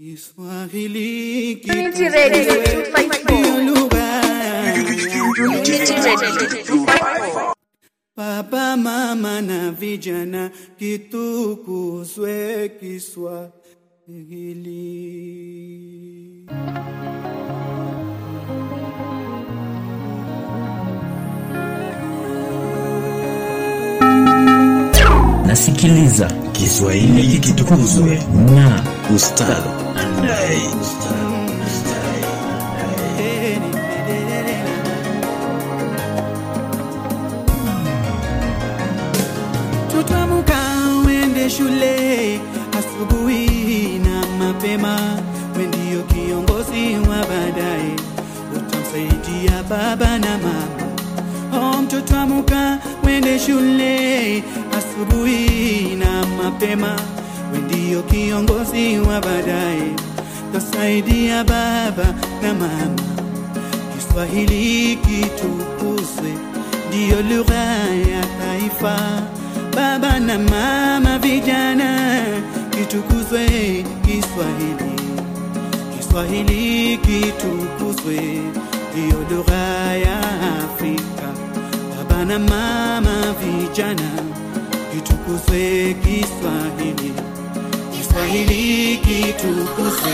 [0.00, 2.54] Kiswahili Unity Radio
[3.24, 4.22] ndiyo lugha
[5.44, 6.86] Unity Radio
[8.16, 13.50] Baba, mama na vijana, kitukuzwe Kiswahili.
[25.60, 28.22] Nasikiliza Kiswahili kitukuzwe.
[28.54, 28.82] na
[29.16, 30.60] ustadi andai.
[39.90, 40.58] Tutamuka
[41.06, 42.40] wende shule
[42.78, 44.96] asubuhi na mapema,
[45.56, 47.92] we ndio kiongozi wa baadaye,
[48.56, 50.80] utamsaidia baba na mama.
[51.52, 54.42] Oh, mtoto amuka wende shule
[55.00, 56.96] asubuhi na mapema,
[57.52, 59.92] we ndio kiongozi wa baadaye,
[60.52, 62.96] Tasaidia baba na mama.
[63.96, 66.32] Kiswahili kitukuzwe,
[66.88, 67.64] ndiyo lugha
[68.12, 69.22] ya taifa.
[69.76, 72.22] Baba na mama, vijana,
[72.70, 73.46] kitukuzwe
[74.06, 75.00] Kiswahili.
[75.98, 78.20] Kiswahili kitukuzwe,
[78.92, 80.18] ndiyo lugha ya
[80.64, 81.28] Afrika.
[81.96, 84.10] Baba na mama, vijana,
[84.92, 87.12] kitukuzwe Kiswahili.
[87.96, 90.12] Kiswahili kitukuzwe.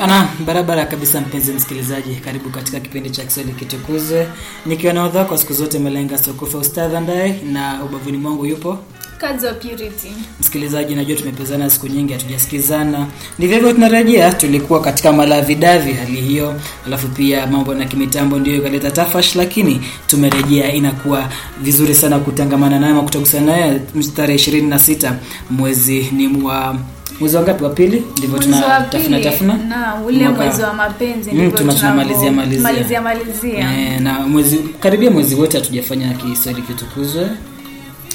[0.00, 4.28] Ana barabara kabisa, mpenzi msikilizaji, karibu katika kipindi cha Kiswahili kitukuzwe,
[4.66, 8.78] nikiwa na odha kwa siku zote Melenga Sokufa Ustadha ndaye na ubavuni mwangu yupo
[9.20, 10.94] Purity msikilizaji.
[10.94, 13.06] Najua tumepezana siku nyingi hatujasikizana,
[13.38, 14.32] ndivyo hivyo tunarejea.
[14.32, 16.54] Tulikuwa katika malavidavi hali hiyo,
[16.86, 20.72] alafu pia mambo na kimitambo ndio ikaleta tafash, lakini tumerejea.
[20.72, 21.28] Inakuwa
[21.62, 23.80] vizuri sana kutangamana naye kutagusana naye
[24.16, 25.16] tarehe ishirini na sita
[25.50, 26.76] mwezi ni wa
[27.20, 27.64] mwezi wa ngapi?
[27.64, 32.62] Wa pili, ndivyo tunatafuna tafuna na ule mwezi wa mapenzi Mm, tuna- tunamalizia malizia.
[32.62, 37.28] malizia malizia Eh, na mwezi karibia mwezi wote hatujafanya Kiswahili kitukuzwe.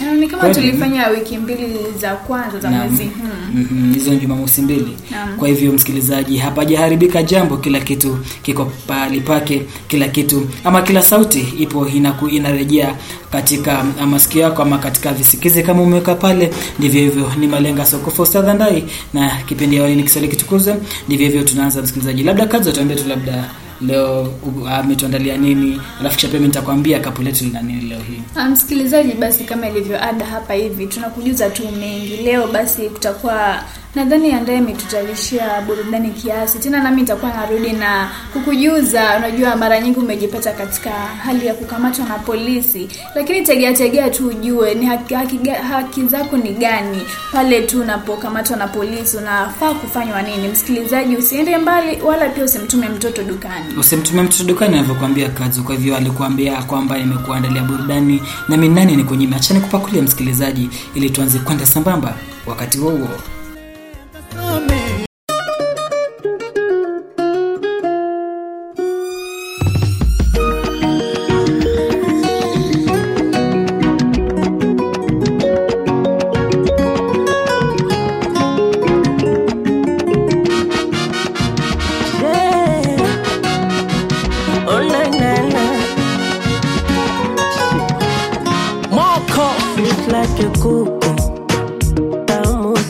[0.02, 1.68] Eh, ni kama tulifanya wiki mbili
[2.02, 3.12] za kwanza za mwezi huu
[3.54, 4.98] Mhm, hizo Jumamosi mbili.
[5.12, 5.38] Naam.
[5.38, 11.40] Kwa hivyo msikilizaji, hapajaharibika jambo, kila kitu kiko pahali pake, kila kitu ama kila sauti
[11.60, 12.96] ipo inaku, inarejea
[13.32, 16.52] katika ah, masikio yako ama katika visikizi kama umeweka pale.
[16.80, 17.86] Ndivyo hivyo ni Malenga
[18.18, 20.76] Ustadha Ndai na kipindi awali ni Kiswahili kitukuzwe.
[21.08, 23.50] Ndivyo hivyo tunaanza msikilizaji, labda kazi tuambie tu labda
[23.88, 24.34] leo
[24.72, 28.22] ametuandalia nini, alafu kisha pia nitakwambia kapu letu lina nini leo hii.
[28.36, 33.64] Ah, msikilizaji basi kama ilivyo ada hapa hivi tunakujuza tu mengi leo basi kutakuwa
[33.96, 36.60] nadhani andaye ametutalishia burudani kiasi.
[36.60, 39.18] Tena nami nitakuwa narudi na kukujuza.
[39.18, 42.88] Unajua mara nyingi umejipata katika hali ya kukamatwa na polisi.
[43.16, 48.58] Lakini tegea tegea tu ujue ni haki, haki, haki zako ni gani pale tu unapokamatwa
[48.58, 49.18] na polisi.
[49.18, 50.48] Unafaa kufanywa nini?
[50.48, 53.66] Msikilizaji usiende mbali wala pia usimtume mtoto dukani.
[53.80, 58.24] Usimtume mtoto dukani anavyokuambia kazi kwa hivyo alikuambia kwamba nimekuandalia burudani.
[58.50, 62.16] Na mimi nani ni kunyima acha nikupakulia msikilizaji ili tuanze kwenda sambamba
[62.46, 63.10] wakati huo huo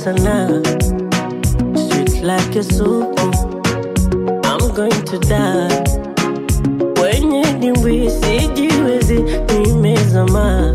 [0.04, 0.62] sana.
[1.76, 3.20] Sweet like a soup,
[4.46, 5.84] I'm going to die.
[7.02, 9.20] Wenye dimbwi sijiwezi,
[9.60, 10.74] nimezama.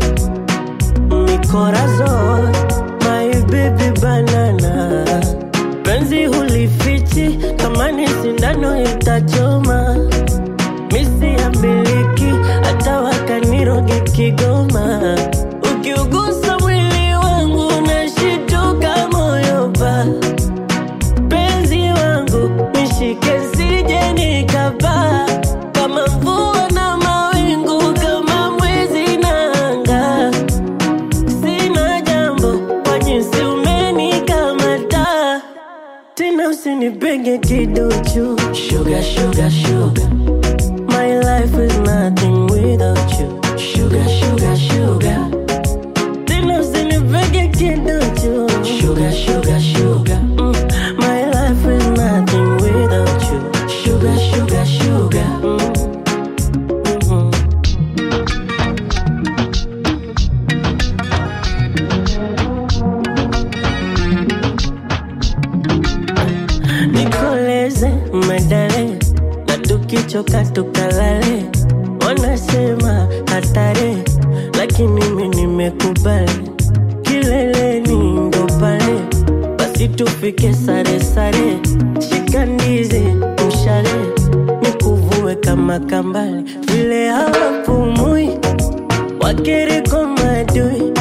[1.09, 2.09] mikorazo
[3.01, 5.03] my baby banana.
[5.83, 9.95] Penzi hulifichi, kama ni sindano itachoma
[10.91, 12.33] misi ya miliki
[12.63, 15.17] hata wakaniroge Kigoma.
[36.67, 40.09] Tena usinipenge kiduchu sugar, sugar, sugar.
[40.89, 43.39] My life is nothing without you.
[43.57, 45.29] Sugar, sugar, sugar.
[46.25, 48.49] Tena usinipege kiduchu.
[48.65, 50.06] Sugar, sugar, sugar.
[79.95, 81.59] Basi saresare sare.
[82.09, 82.99] Shika ndizi
[83.47, 83.89] mshale.
[84.61, 86.43] Nikuvue kama kambale.
[86.71, 88.29] Vile hawapumui
[89.21, 90.91] wakiriko madui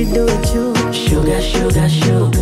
[0.00, 2.39] usinipenge kidochu sugar, sugar, sugar.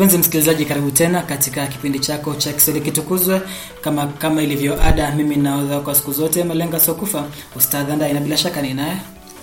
[0.00, 3.40] Mpenzi msikilizaji, karibu tena katika kipindi chako cha Kiswahili kitukuzwe.
[3.80, 7.24] Kama kama ilivyo ada, mimi naodha kwa siku zote Malenga Sokufa,
[7.56, 8.96] Ustadh Ndai, na bila shaka ni naye.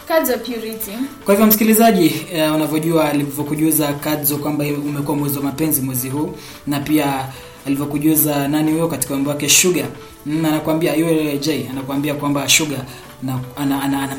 [0.07, 0.91] Kadzo Purity.
[1.25, 2.07] Kwa hivyo msikilizaji,
[2.49, 6.35] uh, unavyojua alivyokujuza Kadzo kwamba umekuwa mwezi wa mapenzi mwezi huu,
[6.67, 7.25] na pia
[7.67, 9.85] alivyokujuza nani huyo katika wimbo wake Sugar,
[10.25, 12.81] mm, anakuambia yule J anakuambia kwamba Sugar
[13.23, 14.15] na ana, ana, ana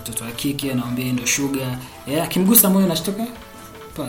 [0.00, 3.26] mtoto wa kike, anamwambia ndio Sugar, yeah, akimgusa moyo nashtoka
[3.96, 4.08] pa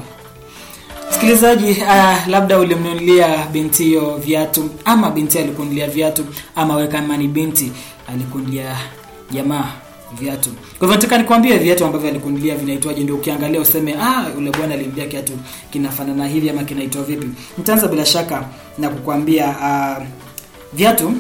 [1.16, 6.26] Msikilizaji, uh, labda ulimnunulia binti hiyo viatu ama binti alikunulia viatu
[6.56, 7.72] ama wewe kama ni binti
[8.08, 8.76] alikunulia
[9.32, 9.72] jamaa
[10.20, 10.50] viatu.
[10.50, 15.06] Kwa hivyo nataka nikwambie viatu ambavyo alikunulia vinaitwaje, ndio ukiangalia useme ah, yule bwana alimlia
[15.06, 15.34] kiatu
[15.72, 17.28] kinafanana hivi ama kinaitwa vipi.
[17.58, 18.46] Nitaanza bila shaka
[18.78, 20.04] na kukwambia uh,
[20.74, 21.14] viatu.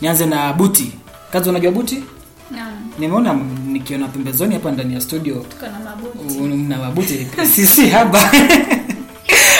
[0.00, 0.92] Nianze na buti.
[1.32, 2.02] Kazi, unajua buti?
[2.50, 6.38] Naam, Nimeona nikiona pembezoni hapa ndani ya studio tuko na mabuti.
[6.38, 8.30] una mabuti sisi haba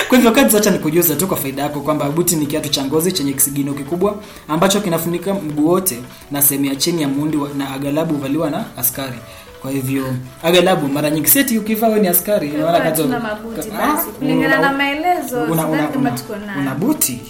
[0.08, 3.12] kwa hivyo kazi acha nikujuza tu kwa faida yako kwamba buti ni kiatu cha ngozi
[3.12, 4.14] chenye kisigino kikubwa
[4.48, 5.98] ambacho kinafunika mguu wote
[6.30, 9.18] na sehemu ya chini ya muundi na agalabu huvaliwa na askari.
[9.62, 14.06] Kwa hivyo agalabu mara nyingi seti ukivaa wewe ni askari unaona mabuti Ah, basi.
[14.18, 16.14] Kulingana una- na maelezo, una, una, una,
[16.60, 17.20] una buti?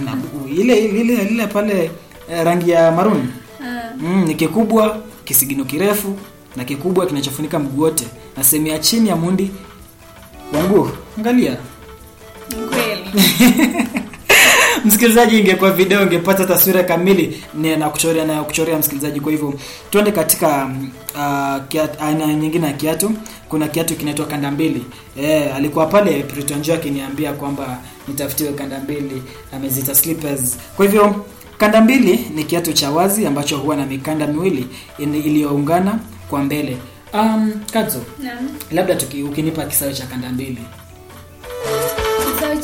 [0.00, 0.12] Una,
[0.56, 1.90] ile ile ile pale
[2.30, 3.28] eh, rangi ya maruni
[3.64, 6.16] Ah, mm, ni kikubwa kisigino kirefu
[6.56, 8.06] na kikubwa kinachofunika mguu wote
[8.36, 9.50] na sehemu ya chini ya mundi
[10.54, 10.88] wa mguu
[11.18, 11.56] angalia.
[14.84, 17.42] msikilizaji ingekuwa video ingepata taswira kamili.
[17.78, 19.20] Na kuchorea na kuchorea msikilizaji.
[19.20, 19.54] Kwa hivyo
[19.90, 20.70] twende katika
[21.14, 23.12] uh, aina nyingine ya kiatu.
[23.48, 24.84] Kuna kiatu kinaitwa kanda mbili.
[25.20, 27.78] E, alikuwa pale pritonjo akiniambia kwamba
[28.08, 29.22] nitafutiwe kanda mbili
[29.52, 30.58] amezita slippers.
[30.76, 31.24] Kwa hivyo
[31.58, 34.66] kanda mbili ni kiatu cha wazi ambacho huwa na mikanda miwili
[34.98, 35.98] iliyoungana
[36.30, 36.76] kwa mbele.
[37.14, 38.02] Um, kadzo
[38.72, 40.58] labda tuki, ukinipa kisawe cha kanda mbili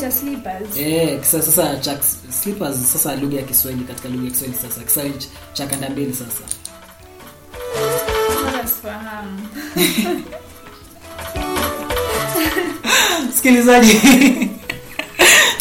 [0.07, 0.77] cha slippers.
[0.77, 1.97] Eh, kisa sasa cha
[2.29, 5.15] slippers sasa lugha ya Kiswahili katika lugha ya Kiswahili sasa Kiswahili
[5.53, 6.43] cha kanda mbili sasa.
[8.65, 9.39] Sifahamu.
[13.29, 13.93] Msikilizaji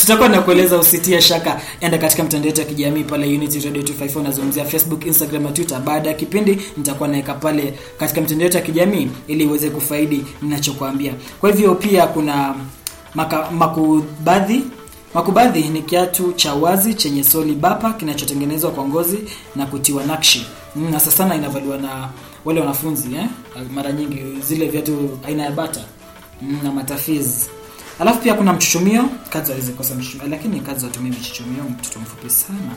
[0.00, 4.22] tutakuwa na kueleza usitie shaka enda katika mtandao wetu wa kijamii pale Unity Radio 254
[4.22, 5.80] nazungumzia Facebook, Instagram na Twitter.
[5.80, 11.14] Baada ya kipindi nitakuwa naweka pale katika mtandao wetu ya kijamii ili uweze kufaidi ninachokuambia.
[11.40, 12.54] Kwa hivyo pia kuna
[13.16, 14.62] maka, makubadhi
[15.14, 19.18] Makubadhi ni kiatu cha wazi chenye soli bapa kinachotengenezwa kwa ngozi
[19.56, 20.46] na kutiwa nakshi.
[20.76, 22.08] Mm, na sasa sana inavaliwa na
[22.44, 23.26] wale wanafunzi eh?
[23.75, 25.80] Mara nyingi zile viatu aina ya bata
[26.42, 27.46] mm, na matafiz.
[28.00, 32.75] Alafu pia kuna mchuchumio, kazi hawezi mchuchumio, lakini kazi watumii mchuchumio, mtoto mfupi sana.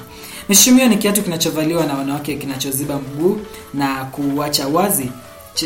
[0.49, 3.39] Mchuchumio ni kiatu kinachovaliwa na wanawake kinachoziba mguu
[3.73, 5.11] na kuacha wazi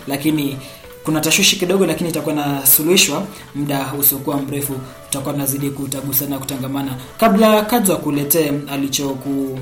[0.08, 0.58] lakini
[1.04, 3.24] kuna tashwishi kidogo lakini itakuwa nasuluhishwa
[3.56, 4.74] muda usiokuwa mrefu.
[5.06, 6.96] Tutakuwa tunazidi kutagusana na kutangamana.
[7.20, 9.60] Kabla kadza kuletee alichoku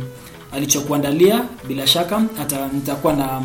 [0.51, 3.41] alichokuandalia bila shaka hata nitakuwa na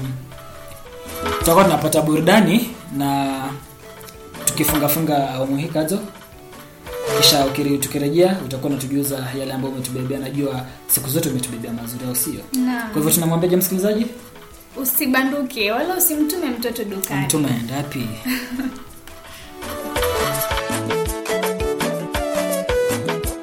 [1.38, 3.32] tutakuwa tunapata burudani na
[4.44, 5.98] tukifungafunga awamu hii kadzo
[7.16, 10.18] kisha ukiri- tukirejea utakuwa unatujuza yale ambayo umetubebea.
[10.18, 12.40] Najua siku zote umetubebea mazuri au sio?
[12.92, 14.06] Kwa hivyo tunamwambiaje msikilizaji?
[14.82, 17.24] Usibanduke wala usimtume mtoto dukani.
[17.26, 18.06] Mtume aendapi